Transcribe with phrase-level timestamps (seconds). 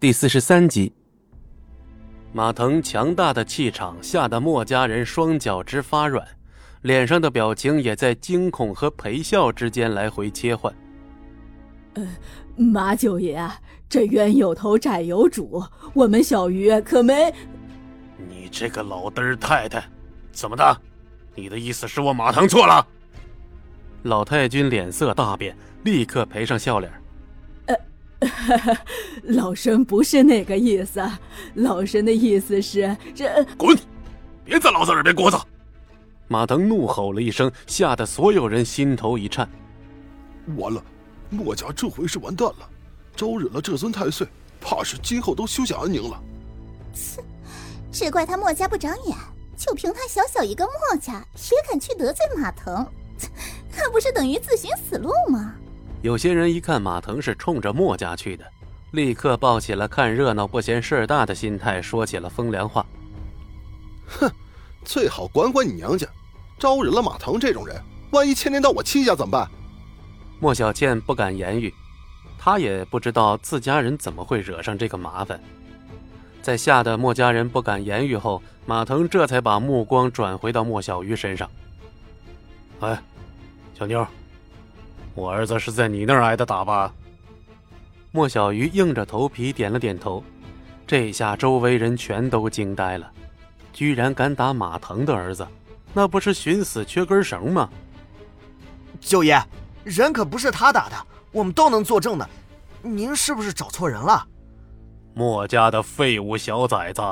[0.00, 0.92] 第四十三集，
[2.32, 6.24] 马腾强大的气场吓得墨家人双脚直发软，
[6.82, 10.72] 脸上的表情也在惊恐和陪笑之间来回切换。
[11.94, 12.08] 呃，
[12.56, 13.44] 马九爷，
[13.88, 15.60] 这冤有头债有主，
[15.92, 17.34] 我们小鱼可没……
[18.28, 19.82] 你这个老嘚儿太太，
[20.30, 20.80] 怎么的？
[21.34, 22.86] 你的意思是我马腾错了？
[24.04, 26.88] 老太君脸色大变，立刻赔上笑脸。
[29.22, 31.00] 老身不是那个意思，
[31.54, 33.46] 老身的意思是这……
[33.56, 33.78] 滚！
[34.44, 35.42] 别在老子耳边聒噪！
[36.26, 39.48] 马腾怒吼了一声，吓得所有人心头一颤。
[40.56, 40.82] 完了，
[41.30, 42.68] 墨家这回是完蛋了，
[43.14, 44.26] 招惹了这尊太岁，
[44.60, 46.20] 怕是今后都休想安宁了。
[46.92, 47.22] 切，
[47.92, 49.16] 只怪他墨家不长眼，
[49.56, 52.86] 就凭他小小一个墨家，也敢去得罪马腾，
[53.76, 55.54] 那不是等于自寻死路吗？
[56.00, 58.44] 有些人一看马腾是冲着墨家去的，
[58.92, 62.86] 立刻抱起了看热闹不嫌事儿大的心态，说起了风凉话。
[64.06, 64.30] 哼，
[64.84, 66.06] 最好管管你娘家，
[66.56, 67.82] 招惹了马腾这种人，
[68.12, 69.50] 万一牵连到我戚家怎么办？
[70.38, 71.74] 莫小倩不敢言语，
[72.38, 75.40] 她也不知道自家人怎么会惹上这个麻烦。
[76.40, 81.50] 在吓得莫家人不敢言语后，马腾这才把目光转回到莫小鱼身上。
[82.78, 83.02] 哎，
[83.76, 84.06] 小妞。
[85.18, 86.94] 我儿子是在你那儿挨的打吧？
[88.12, 90.22] 莫小鱼硬着头皮点了点头。
[90.86, 93.10] 这下周围人全都惊呆了，
[93.72, 95.44] 居然敢打马腾的儿子，
[95.92, 97.68] 那不是寻死缺根绳吗？
[99.00, 99.42] 九爷，
[99.82, 100.94] 人可不是他打的，
[101.32, 102.28] 我们都能作证的。
[102.80, 104.24] 您是不是找错人了？
[105.14, 107.02] 莫家的废物小崽子，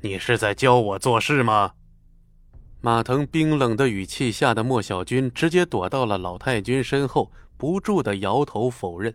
[0.00, 1.70] 你是在教我做事吗？
[2.82, 9.14] 马腾冰冷的语气吓得莫小军直接躲到了老太君身后，不住的摇头否认。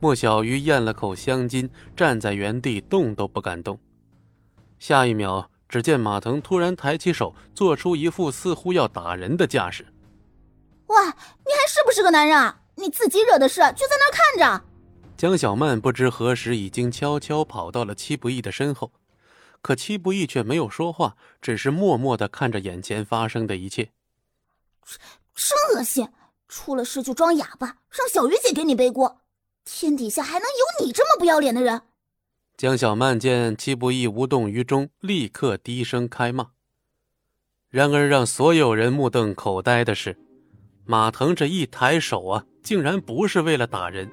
[0.00, 3.78] 莫小鱼咽了口香津，站在原地动都不敢动。
[4.80, 9.86] 下一秒，只见马腾突然抬起手，做出一副似乎要打人的架势。
[10.86, 12.60] 哇，你还是不是个男人啊？
[12.74, 14.64] 你自己惹的事，就在那看着。
[15.16, 18.90] 江小曼不知何时已经悄悄跑到了戚不义的身后。
[19.62, 23.90] 可戚不义却没有说话，只是默默的看着眼前发生的一切。
[25.34, 26.08] 真恶心！
[26.48, 29.20] 出了事就装哑巴，让小鱼姐给你背锅。
[29.64, 31.82] 天底下还能有你这么不要脸的人？
[32.56, 36.48] 江小曼见戚不义无动于衷，立刻低声开骂。
[37.68, 40.18] 然而让所有人目瞪口呆的是，
[40.84, 44.10] 马腾这一抬手啊，竟然不是为了打人。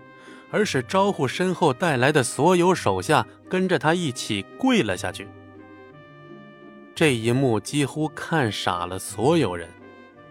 [0.49, 5.27] 而是招呼身后带来的所有手下跟着他一起跪了下去。
[6.97, 9.69] 这一幕几乎看傻了所有人，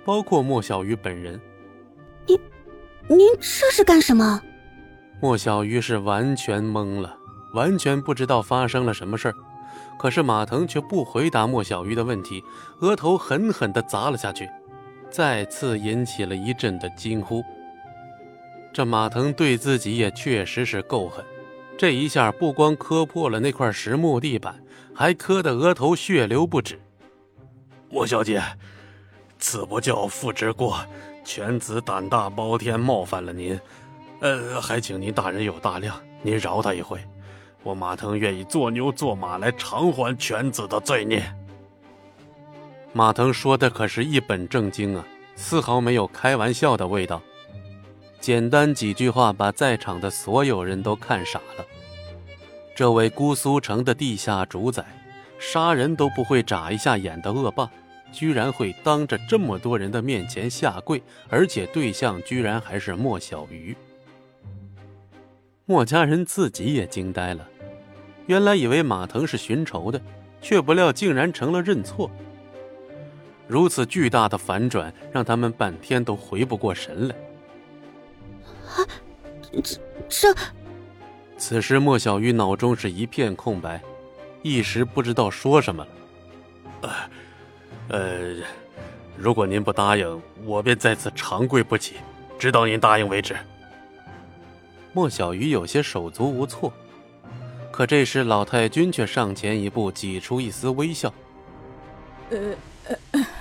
[0.04, 1.40] 包括莫小鱼本人。
[2.26, 2.36] 您，
[3.06, 4.42] 您这是干什么？
[5.22, 7.16] 莫小鱼是完全懵了，
[7.54, 9.34] 完全不知道发生了什么事儿。
[9.96, 12.42] 可是马腾却不回答莫小鱼的问题，
[12.80, 14.50] 额头狠狠地砸了下去，
[15.08, 17.44] 再次引起了一阵的惊呼。
[18.72, 21.24] 这马腾对自己也确实是够狠，
[21.78, 24.62] 这一下不光磕破了那块实木地板，
[24.94, 26.80] 还磕得额头血流不止。
[27.90, 28.42] 莫小姐，
[29.38, 30.78] 此不教父之过，
[31.24, 33.58] 犬子胆大包天，冒犯了您，
[34.20, 36.98] 呃，还请您大人有大量，您饶他一回。
[37.62, 41.22] 我马腾愿意做牛做马来偿还犬子的罪孽。
[42.92, 45.04] 马腾说的可是一本正经啊，
[45.34, 47.20] 丝毫没有开玩笑的味道。
[48.26, 51.64] 简单几句话，把在场的所有人都看傻了。
[52.74, 54.84] 这位姑苏城的地下主宰，
[55.38, 57.70] 杀人都不会眨一下眼的恶霸，
[58.10, 63.76] 居然会当着这么多人的面前下跪，而且对象居然还是莫小鱼。
[65.64, 67.48] 莫家人自己也惊呆了，
[68.26, 70.02] 原来以为马腾是寻仇的，
[70.42, 72.10] 却不料竟然成了认错。
[73.46, 77.14] 如此巨大的反转，让他们半天都回不过神来。
[78.76, 78.86] 啊，
[79.62, 80.34] 这这！
[81.38, 83.80] 此时莫小鱼脑中是一片空白，
[84.42, 85.90] 一时不知道说什么了。
[86.82, 86.90] 呃，
[87.88, 88.36] 呃，
[89.16, 91.96] 如果您不答应，我便在此长跪不起，
[92.38, 93.36] 直到您答应为止。
[94.92, 96.72] 莫小鱼有些手足无措，
[97.70, 101.12] 可这时老太君却上前一步，挤出一丝微笑。
[102.30, 102.38] 呃。
[102.88, 102.96] 呃，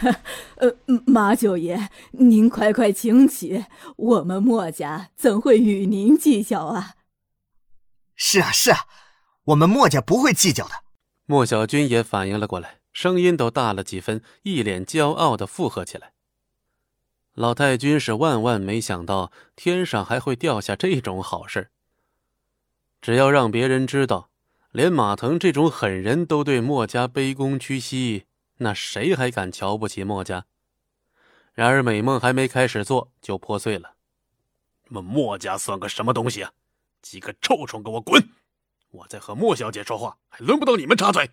[0.58, 0.76] 呃，
[1.06, 3.66] 马九爷，您快快请起，
[3.98, 6.96] 我们墨家怎会与您计较啊？
[8.16, 8.86] 是啊，是啊，
[9.46, 10.84] 我们墨家不会计较的。
[11.26, 16.14] 莫小军也反应了过来，声音都大了几分，一脸骄傲的附和起来。
[17.34, 21.70] 老太君是万万没想到天上还会掉下这种好事
[23.02, 24.30] 只要让别人知道，
[24.72, 28.26] 连马腾这种狠人都对墨家卑躬屈膝，
[28.58, 30.46] 那谁还敢瞧不起墨家？
[31.54, 33.96] 然而美梦还没开始做，就破碎了。
[34.90, 36.52] 们墨家算个什么东西啊？
[37.02, 38.30] 几个臭虫，给我滚！
[38.92, 41.32] 我在和莫小姐说话，还轮不到你们插嘴。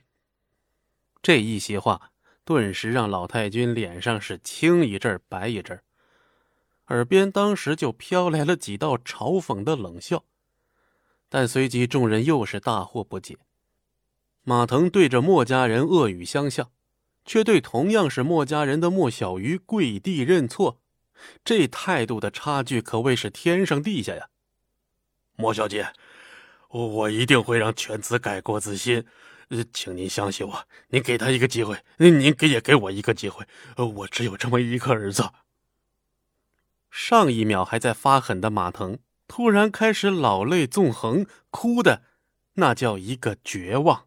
[1.22, 2.10] 这一席话，
[2.44, 5.80] 顿时让老太君脸上是青一阵白一阵
[6.88, 10.24] 耳边当时就飘来了几道嘲讽的冷笑。
[11.28, 13.38] 但随即众人又是大惑不解。
[14.42, 16.70] 马腾对着莫家人恶语相向，
[17.24, 20.80] 却对同样是莫家人的莫小鱼跪地认错，
[21.44, 24.28] 这态度的差距可谓是天上地下呀！
[25.36, 25.92] 莫小姐，
[26.68, 29.04] 我我一定会让犬子改过自新，
[29.72, 33.46] 请您相信我，您给他一个机会，您给也给我一个机会，
[33.76, 35.30] 我只有这么一个儿子。
[36.90, 38.98] 上一秒还在发狠的马腾。
[39.28, 42.02] 突然开始老泪纵横，哭的
[42.56, 44.06] 那叫一个绝望。